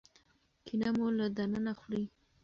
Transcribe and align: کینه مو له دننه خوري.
کینه 0.65 0.89
مو 0.97 1.07
له 1.17 1.25
دننه 1.37 1.73
خوري. 1.79 2.03